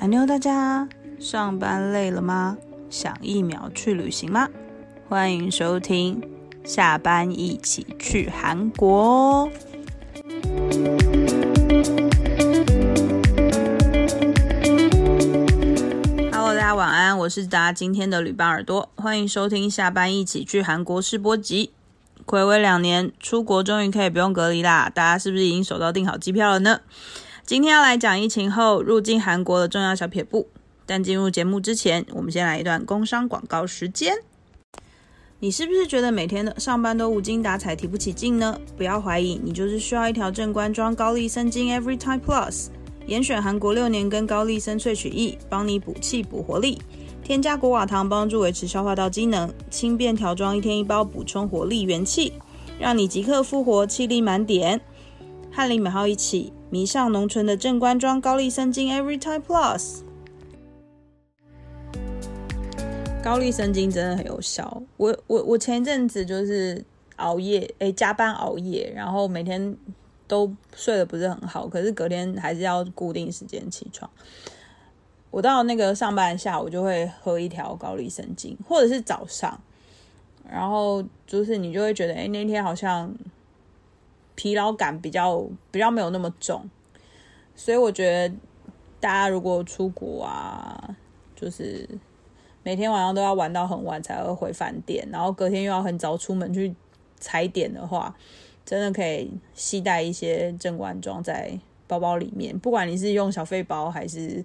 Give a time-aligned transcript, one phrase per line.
[0.00, 0.88] 安妞，大家
[1.18, 2.56] 上班累了吗？
[2.88, 4.48] 想一秒去旅行吗？
[5.06, 6.22] 欢迎收听，
[6.64, 9.50] 下班一起去韩国。
[16.32, 21.72] Hello，大家晚安，我是大家今天的旅伴耳朵，欢迎收听下班一起去韩国试播集。
[22.24, 24.90] 暌违两年，出国终于可以不用隔离啦！
[24.94, 26.80] 大家是不是已经手到订好机票了呢？
[27.50, 30.46] 今天要来讲疫情后入境韩国的重要小撇步。
[30.86, 34.14] 但进入节目之前，我们先来一段工商广告时间。
[35.40, 38.56] 你是不是觉得每天的上班都无精打采、提不起劲呢？
[38.76, 42.68] 不要怀疑，你就是需要一条正官庄高丽参精 Every Time Plus，
[43.08, 46.80] 严选韩国六年跟高丽参萃取液，帮你补气补活力。
[47.24, 52.32] 添加果瓦糖帮助维持消化道机能，轻便条装一天一包，补充活力元气，
[52.78, 54.80] 让你即刻复活，气力满点。
[55.52, 60.02] 和李美浩一起迷上浓醇的正官庄高丽参精 Every Time Plus。
[63.22, 64.82] 高丽参精真的很有效。
[64.96, 66.82] 我我我前一阵子就是
[67.16, 69.76] 熬夜，哎，加班熬夜，然后每天
[70.28, 74.08] 都睡得不是很好，可是隔天还是要固定时间起床。
[75.30, 79.60] 我到那个上班下午就会喝一条高丽参精，或者是早上，
[80.48, 83.12] 然后就是你就会觉得，哎，那天好像
[84.40, 86.64] 疲劳感比较比较没有那么重。
[87.54, 88.34] 所以我觉得
[88.98, 90.96] 大家如果出国啊，
[91.36, 91.86] 就是
[92.62, 96.74] 每天晚上都要玩到很晚才会回饭店，然后隔天又要很早出门去
[97.18, 98.16] 踩点的话，
[98.64, 101.58] 真的可以携带一些正官装在。
[101.90, 104.42] 包包里面，不管你是用小费包还是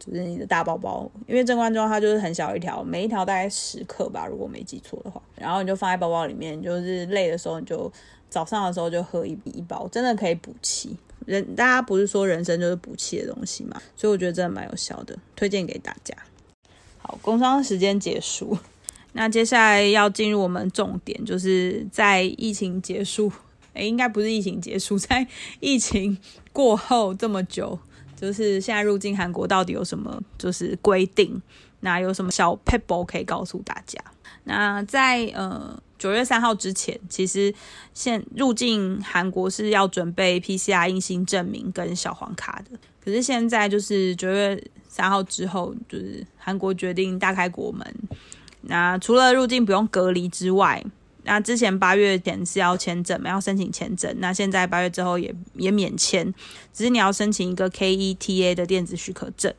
[0.00, 5.22] 就是你的大包包，因为正官装它就是很小一条，每一条大概十克吧，如果没记错的话。
[5.36, 7.90] 然后你就放在包包里面，就是累的时候你就
[8.28, 10.96] 早上的时候就喝一一包，真的可以补气。
[11.24, 16.16] 人大家不是说人生就是补气的东西嘛，所以我觉得真的蛮有效的，推荐给大家。
[16.98, 18.58] 好，工商时间结束，
[19.12, 23.30] 那接下来要进入我们重点，就是在疫情结束。
[23.78, 25.26] 哎，应该不是疫情结束， 在
[25.60, 26.18] 疫情
[26.52, 27.78] 过后这么久，
[28.14, 31.40] 就是现在入境韩国到底有什么就是规定？
[31.80, 33.98] 那有什么小 pebble 可以告诉大家？
[34.44, 37.54] 那在呃九月三号之前，其实
[37.94, 42.76] 现入境韩国是要准备 PCR 阴性证明跟小黄卡的。
[43.04, 47.86] 可是现在就是九月三号之后，就是韩国决定大开国门，
[48.62, 50.84] 那除了入境不用隔离之外，
[51.28, 54.12] 那之前八月前是要签证，要申请签证。
[54.18, 56.32] 那现在八月之后也也免签，
[56.72, 59.52] 只是你要申请一个 KETA 的电子许可证。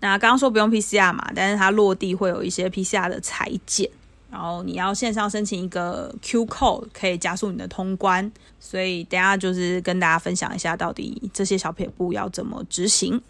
[0.00, 3.90] 那刚刚说不用 PCR 嘛，但是它落地会有一些 PCR 的裁剪，
[4.30, 8.32] 然后你要线上申请一个 Q code，可以加速你的通关。
[8.58, 13.20] 所以等下就是跟大家分享一下，到底这些小撇步要怎么执行。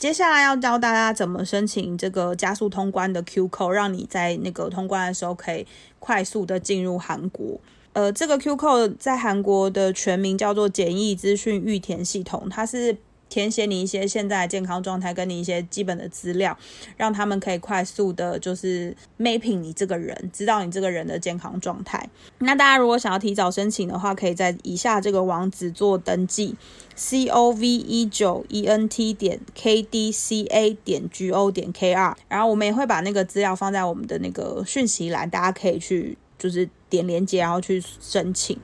[0.00, 5.66] 接下来要教大家怎么申请这个加速通关的 Q code，让你在那个通关的时候可以
[5.98, 7.60] 快速的进入韩国。
[7.92, 12.96] 呃，这个 Q code 在韩国的全名叫做简易资讯预填系统，它是。
[13.30, 16.54] 填写你一些现在健康状态，跟你一些基本的资料，
[16.98, 22.10] 让他们可以快速的，就是 mapping 你这个人，知道你这个人的健康状态。
[22.40, 26.56] 那大家如果想要提早申请的话，可以在以下这个网址做登记
[26.96, 31.70] ：c o v 一九 e n t 点 k d c a 点 g o 点
[31.72, 32.16] k r。
[32.28, 38.58] 然后我们也会把那个资料放在我们的那个讯息栏，大家可以去就是点连接，然后去申请。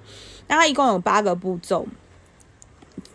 [0.48, 1.86] 那它一共有八个步骤。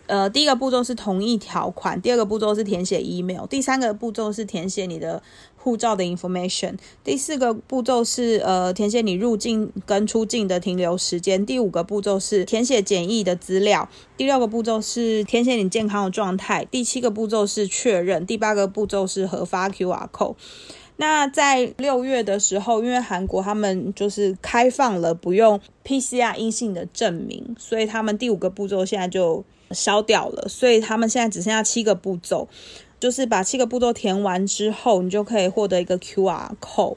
[0.06, 5.22] 呃，第一个步骤是同意条款，第二个步骤是填写 email，第三个步骤是填写你的
[5.56, 6.74] 护照的 information，
[7.04, 20.34] 第四个步骤是呃填写你入境跟出境的停留时间，第五个步骤是填写检疫的资料，第六个步骤是填写你健康的状态，第七个步骤是确认，第八个步骤是核发 QR code。
[20.96, 29.44] 那在六月的时候，因为韩国他们就是开放了不用 PCR 阴性的证明，所以他们第五个步骤现在就。
[29.74, 32.46] 消掉了，所以他们现在只剩下七个步骤，
[33.00, 36.96] 就是把七个步骤填完之后，你就可以获得一个 QR code。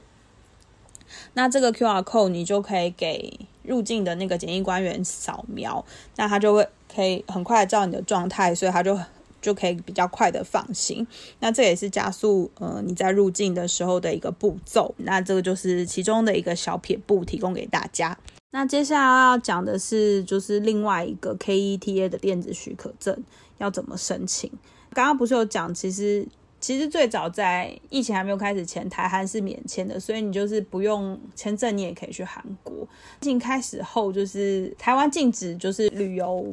[1.32, 5.82] 那这个 QR code 你就可以给入境的那个检疫官员扫描，
[6.16, 9.00] 那他就会可以很快知道你的状态，所以他就
[9.46, 11.06] 就可以比较快的放行。
[11.38, 14.92] 那这也是加速呃你在入境的时候的一个步骤。
[14.98, 18.18] 那这个就是其中的一个小撇步，提供给大家。
[18.50, 23.16] 那接下来要讲的是，就是另外一个 KETA 的电子许可证
[23.58, 24.50] 要怎么申请。
[24.92, 26.26] 刚刚不是有讲，其实
[26.58, 32.74] 其实最早在疫情还没有开始前，台韩是免签的，所以你就是不用签证，你也可以去韩国。
[33.20, 36.52] 疫情开始后，就是台湾禁止就是旅游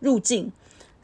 [0.00, 0.52] 入境，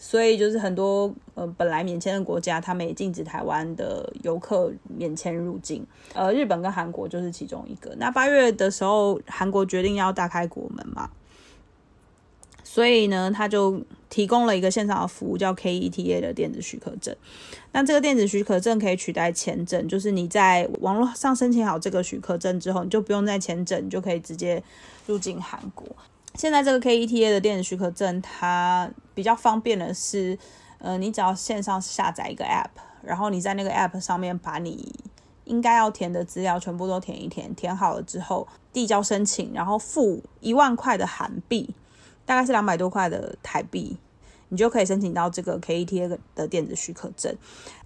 [0.04, 5.86] 所以就是很多呃本来免签的国家，他们也禁止台湾的游客免签入境。
[6.12, 7.94] 呃，日本跟韩国就是其中一个。
[7.98, 11.08] 那八月的时候，韩国决定要大开国门嘛，
[12.64, 17.14] 所以呢，他就提供了一个线上的服务，叫 KETA 的电子许可证。
[17.70, 24.60] 那这个电子许可证可以取代签证，就是你在网络上申请好这个许可证之后，你就不用再签证，你就可以直接
[25.06, 25.86] 入境韩国。
[26.34, 30.38] 现在这个 KETA 的电子许可证，它比较方便的是，
[30.78, 32.68] 呃，你只要线上下载一个 App，
[33.02, 34.94] 然后你在那个 App 上面把你
[35.44, 41.74] 应该要填的资料全部都填一填，填好了之后递交申请，然后付一万块的韩币，
[42.24, 43.96] 大概是两百多块的台币。
[44.52, 47.34] 你就可以申请到这个 KETA 的电子许可证。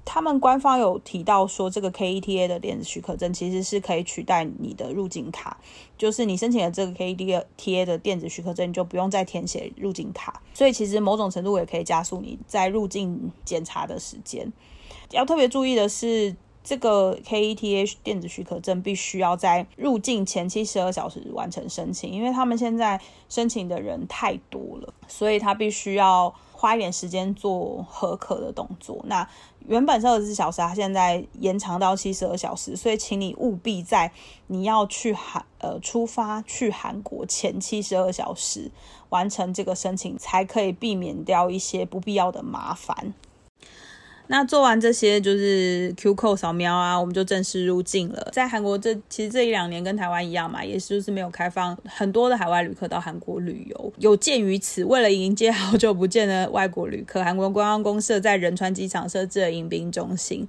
[0.04, 5.58] 他们官方有提到说，这个 KETA 的电子许可证其实是可以取代你的入境卡，
[5.96, 10.42] 就是你申请了这个 KETA 的电子许可证，你就不用再填写入境卡。
[10.52, 14.52] 所以其实某种程度也可以加速你在入境检查的时间。
[15.12, 16.34] 要特别注意的是。
[16.68, 28.98] 这个 KETA 电子许可证必须要在入境前七十二小时完成申请，因为他们现在申请的人太多了，所以他必须要花一点时间做合可的动作。
[29.04, 29.28] 那
[29.68, 34.10] 原本是二十四小时，它现在延长到七十二小时，所以请你务必在
[34.46, 38.70] 你要去韩呃出发去韩国前七十二小时
[39.10, 43.14] 完成这个申请，才可以避免掉一些不必要的麻烦。
[44.28, 48.28] 那做完这些就是 Q 扣扫描啊，我们就正式入境了。
[48.32, 53.92] 在韩国这其实这一两年跟台湾一样嘛，也是就是没有开放很多的海外旅客到韩国旅游。
[53.98, 60.46] 有鉴于此，为了迎接好久不见的外国旅客，韩国观光公社在仁川机场设置了迎宾中心。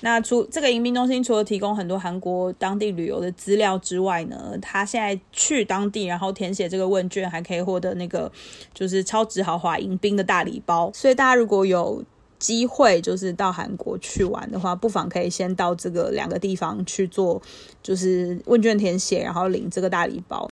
[0.00, 8.30] 那除这个迎宾中心，除了提供很多韩国当地旅游的资料之外呢，他现在去当地然后填写这个问卷，还可以获得那个
[8.74, 10.90] 就是超值豪华迎宾的大礼包。
[10.92, 12.04] 所以大家如果有
[12.44, 17.40] 机会就是到韩国去玩的话，不妨可以先到这个两个地方去做，
[17.82, 20.46] 就是问卷填写，然后领这个大礼包。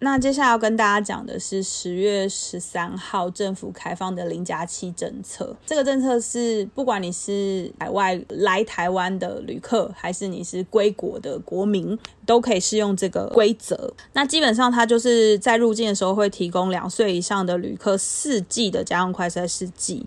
[0.00, 5.56] 那接下来要跟大家讲的是十月十三号政府开放的零加七政策。
[5.64, 11.96] 这个政策是不管你是海外来台湾的旅客，还是你是归国的国民，
[12.26, 13.94] 都可以适用这个规则。
[14.12, 20.04] 那基本上它就是在入境的时候会提供两岁以上的旅客四剂的家用快筛试剂。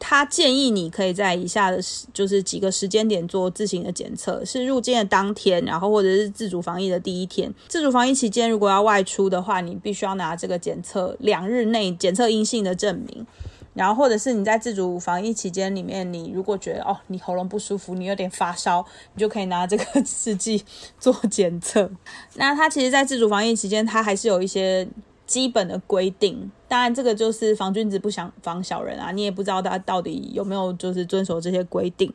[0.00, 1.78] 他建议你可以在以下的，
[2.12, 7.52] 就是几个时间点做自行的检测，是入境的当天，然后或者是自主防疫的第一天。
[7.68, 13.24] 自主防疫期间，如果要外出的话，你必须要拿这个检测两日内检测阴性的证明。
[13.72, 20.64] 然后或者是你在自主防疫期间里面，你如果觉得哦你喉咙不舒服，你有点发烧，你就可以拿这个试剂
[20.98, 21.88] 做检测。
[22.34, 24.88] 那他其实，在自主防疫期间，他还是有一些。
[25.30, 32.12] 基本的规定，当然这个就是防君子不想防小人啊，你也不知道他到底有没有就是遵守这些规定。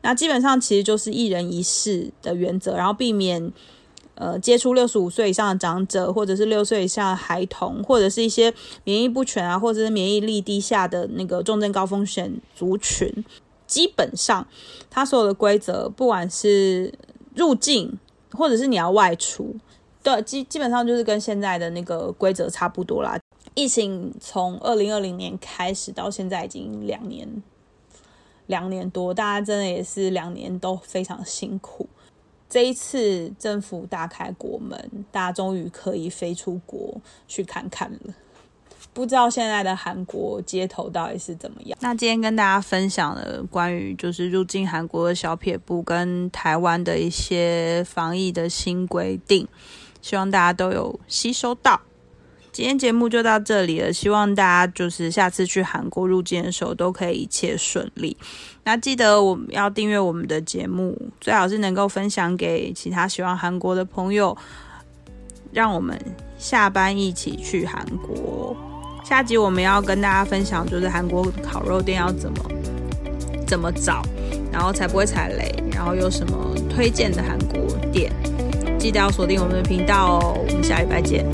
[0.00, 3.52] 那基本上其实就是一人一室的原则，然后避免
[4.14, 8.50] 呃接触六十五岁以上的长者，或者是六岁以下的孩童，或者是一些
[8.84, 13.12] 免疫不全啊，或者是免疫力低下的那个重症高风险族群。
[13.66, 14.46] 基本上，
[14.88, 16.94] 他所有的规则，不管是
[17.34, 17.98] 入境
[18.32, 19.54] 或者是你要外出。
[20.04, 23.18] 对，基基本上就是跟现在的那个规则差不多啦。
[23.54, 27.42] 疫情从二零二零年开始到现在已经两年，
[28.46, 31.88] 两年多，大家真的也是两年都非常辛苦。
[32.50, 38.14] 这一次政府大开国门，大家终于可以飞出国去看看了。
[38.92, 41.78] 不知道现在的韩国街头到底是怎么样？
[41.80, 49.48] 那今天跟大家分享了关于就是入境韩国的小撇步，跟台湾的一些防疫的新规定。
[50.04, 51.80] 希望大家都有吸收到。
[52.52, 58.14] 今天节目就到这里了，希望大家就是下次去韩国入境的时候都可以一切顺利。
[58.64, 64.36] 那记得我们要订阅我们的节目，最好是能够分享给其他喜欢韩国的朋友，
[65.50, 65.98] 让我们
[66.36, 68.54] 下班一起去韩国。
[69.02, 72.44] 下集我们要跟大家分享，就是韩国烤肉店要怎么
[73.46, 74.02] 怎么找，
[74.52, 78.12] 然后才不会踩雷，然后有什么推荐的韩国店。
[78.84, 81.24] 记得要锁定我们的频道哦，我们下礼拜见。